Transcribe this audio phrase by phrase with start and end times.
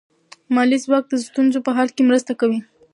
[0.55, 2.59] مالي ځواک د ستونزو په حل کې مرسته کوي.